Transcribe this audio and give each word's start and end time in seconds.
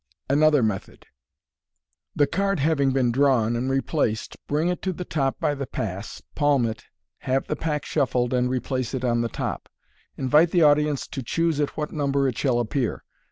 Another 0.27 0.63
Method,— 0.63 1.05
The 2.15 2.25
card 2.25 2.59
having 2.59 2.89
been 2.89 3.11
drawn 3.11 3.55
and 3.55 3.69
replaced, 3.69 4.35
bring 4.47 4.67
it 4.69 4.81
to 4.81 4.93
the 4.93 5.05
top 5.05 5.39
by 5.39 5.53
the 5.53 5.67
pass, 5.67 6.23
palm 6.33 6.65
it, 6.65 6.85
have 7.19 7.45
the 7.45 7.55
pack 7.55 7.85
shuffled, 7.85 8.33
and 8.33 8.49
replace 8.49 8.95
it 8.95 9.05
on 9.05 9.21
the 9.21 9.29
top. 9.29 9.69
Invite 10.17 10.49
the 10.49 10.63
audience 10.63 11.05
to 11.09 11.21
choose 11.21 11.59
at 11.59 11.77
what 11.77 11.91
number 11.91 12.27
it 12.27 12.35
shall 12.35 12.57
appear. 12.57 13.03